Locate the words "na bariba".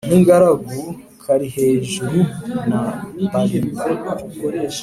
2.69-3.81